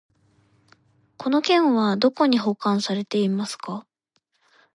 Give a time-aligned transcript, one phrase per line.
[1.17, 3.85] この件はどこに保管されてますか？